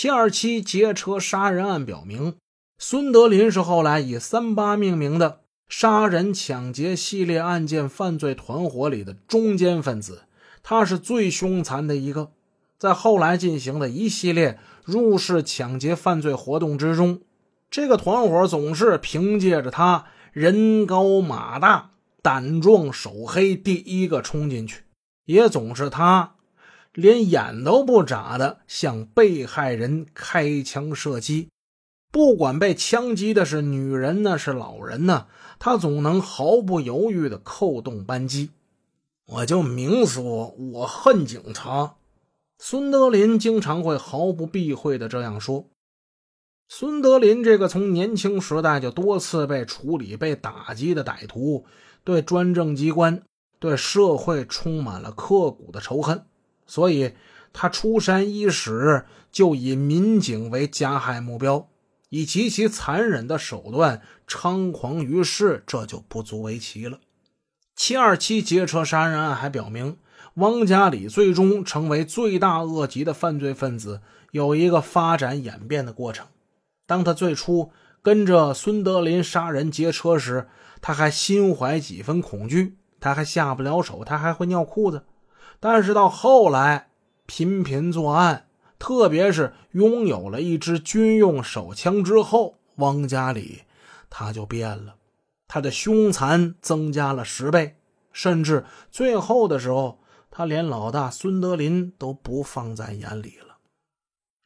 [0.00, 2.36] 七二七劫车杀人案表明，
[2.78, 10.22] 孙德林是后来以三八命名的杀人抢劫系列案件犯罪团伙里的中坚分子，
[10.62, 12.30] 他是最凶残的一个。
[12.78, 17.20] 在后来进行的一系列入室抢劫犯罪活动之中，
[17.70, 21.90] 这个团伙总是凭借着他人高马大、
[22.22, 24.84] 胆壮手黑，第一个冲进去，
[25.26, 26.36] 也总是他。
[26.92, 31.48] 连眼都不眨的向被害人开枪射击，
[32.10, 38.50] 不管被枪击的是女人呢，是老人呢，他总能毫不犹豫的扣动扳机。
[39.26, 41.94] 我就明说，我恨警察。
[42.58, 45.66] 孙德林经常会毫不避讳的这样说。
[46.68, 51.64] 孙德林这个从年轻时代就多次被处理、被打击的歹徒，
[52.04, 53.22] 对专政机关、
[53.58, 56.24] 对社会充满了刻骨的仇恨。
[56.70, 57.14] 所以，
[57.52, 61.66] 他出山伊始就以民警为加害目标，
[62.10, 67.00] 以极其残忍的手段猖狂于世，这就不足为奇了。
[67.74, 69.96] 七二七劫车杀人案还表明，
[70.34, 76.28] 汪家里最终成为罪大恶极的犯罪分子，有一个发展演变的过程。
[76.86, 80.46] 当他最初跟着孙德林杀人劫车时，
[80.80, 85.02] 他还心怀几分恐惧，他还下不了手，他还会尿裤子。
[85.60, 86.88] 但是到后来，
[87.26, 88.46] 频频作案，
[88.78, 93.62] 特别是拥有了一支军用手枪之后，汪家里
[94.08, 94.94] 他就变了，
[95.46, 97.76] 他的凶残增加了十倍，
[98.10, 100.00] 甚至最后的时候，
[100.30, 103.58] 他连老大孙德林都不放在眼里了。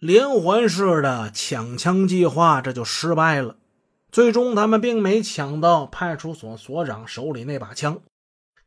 [0.01, 3.57] 连环式的抢枪计划这就失败了，
[4.11, 8.01] 最终他们并没抢到派出所所长手里那把枪。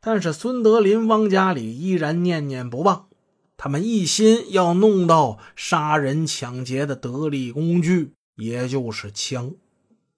[0.00, 3.08] 但是孙德林、汪家里依然念念不忘，
[3.56, 9.54] 他们一心要弄到杀人抢劫的得力工具，也就是枪。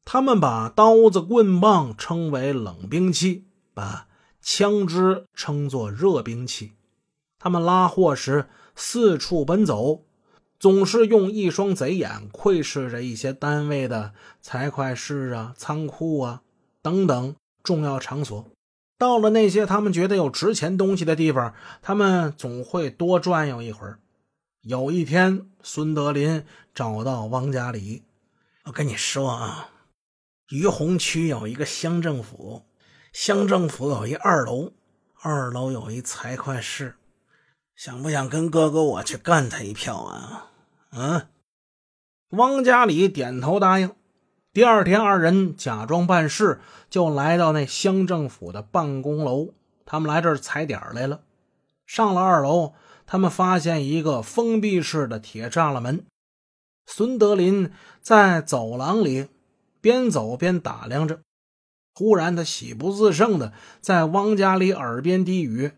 [0.04, 4.08] 他们把刀子、棍棒称为冷兵器，把
[4.42, 6.72] 枪支称作热兵器。
[7.38, 10.04] 他们拉货时四处奔走，
[10.58, 16.42] 总是用一双贼眼窥视着一些单位的财会室啊、仓库啊
[16.82, 18.50] 等等重要场所。
[19.00, 23.98] 到了那些他们觉得有值钱东西的地方，他们总会多转悠一会儿。
[24.60, 26.44] 有一天，孙德林
[26.74, 28.02] 找到汪家里，
[28.64, 29.70] 我跟你说啊，
[30.50, 32.66] 于洪区有一个乡政府，
[33.10, 34.74] 乡政府有一二楼，
[35.22, 36.96] 二楼有一财会室，
[37.74, 40.50] 想不想跟哥哥我去干他一票啊？
[40.92, 41.26] 嗯，
[42.32, 43.90] 汪家里点头答应。
[44.52, 49.54] 第二天，二人假装办事，就来到那乡政府的办公楼。
[49.86, 51.20] 他们来这儿踩点来了。
[51.86, 52.72] 上了二楼，
[53.06, 56.04] 他们发现一个封闭式的铁栅栏门。
[56.84, 57.70] 孙德林
[58.02, 59.28] 在走廊里
[59.80, 61.20] 边走边打量着，
[61.94, 65.70] 忽然他喜不自胜的在汪家里耳边低语：“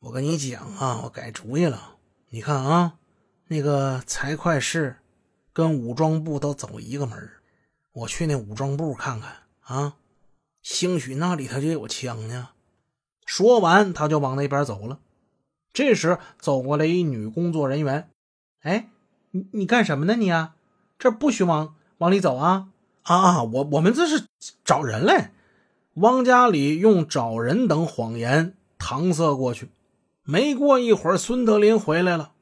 [0.00, 1.96] 我跟你讲啊，我改主意了。
[2.28, 2.98] 你看啊，
[3.46, 4.96] 那个财会室
[5.54, 7.30] 跟武装部都走一个门
[7.92, 9.96] 我去那武装部看看啊，
[10.62, 12.50] 兴许那里头就有枪呢。
[13.26, 15.00] 说完，他就往那边走了。
[15.72, 18.10] 这时，走过来一女工作人员
[18.62, 18.88] ：“哎，
[19.32, 20.16] 你你干什么呢？
[20.16, 20.54] 你啊，
[20.98, 22.68] 这不许往往里走啊！
[23.02, 24.26] 啊啊，我我们这是
[24.64, 25.30] 找人嘞。”
[25.94, 29.70] 汪家里用找人等谎言搪塞过去。
[30.22, 32.32] 没过一会儿，孙德林回来了：“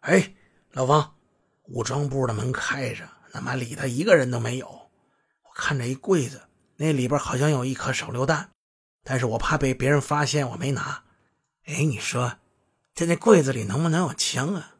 [0.00, 0.34] 哎，
[0.72, 1.14] 老方，
[1.64, 4.85] 武装部的门开着，他妈里头一个人都没有。”
[5.58, 6.42] 看着一柜子，
[6.76, 8.50] 那里边好像有一颗手榴弹，
[9.02, 11.02] 但是我怕被别人发现，我没拿。
[11.64, 12.34] 哎，你说，
[12.94, 14.74] 在那柜子里能不能有枪啊？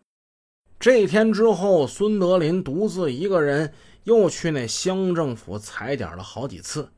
[0.79, 3.73] 这一天之后，孙德林独自一个人
[4.05, 6.93] 又去那乡政府踩点了好几次。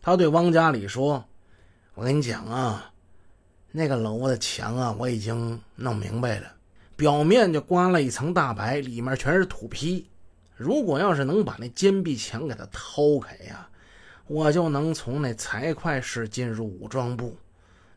[0.00, 1.22] 他对汪家里说
[1.94, 2.90] ：“我跟你讲啊，
[3.70, 6.50] 那个楼的墙啊，我已经弄明白了，
[6.96, 10.08] 表面就刮了一层大白，里面全是土坯。”
[10.58, 13.68] 如果要是能把那坚壁墙给它掏开呀，
[14.26, 17.36] 我就能从那财会室进入武装部，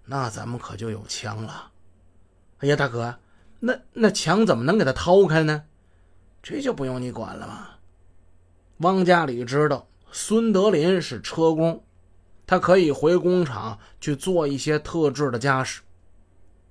[0.05, 1.71] 那咱们可就有枪了。
[2.59, 3.17] 哎呀，大哥，
[3.59, 5.63] 那那墙怎么能给它掏开呢？
[6.43, 7.69] 这就不用你管了吗？
[8.77, 11.83] 汪家里知道孙德林是车工，
[12.45, 15.81] 他可以回工厂去做一些特制的家事。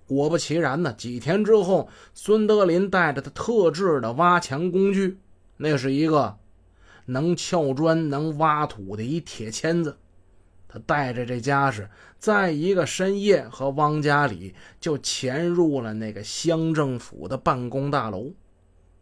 [0.06, 5.19] 果不其然呢，几天之后，孙德林带着他特制的挖墙工具。
[5.62, 6.38] 那是一个
[7.04, 9.98] 能撬砖、能挖土的一铁钎子。
[10.66, 11.86] 他带着这家什，
[12.18, 18.32] 在一个深夜和汪家里就潜入了那个乡政府的办公大楼。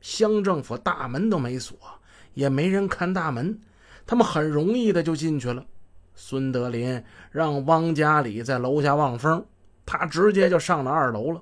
[0.01, 1.79] 乡政府大门都没锁，
[2.35, 3.61] 也没人看大门，
[4.05, 5.65] 他们很容易的就进去了。
[6.15, 9.47] 孙德林让汪家里在楼下望风，
[9.87, 11.41] 他直接就上了二楼了。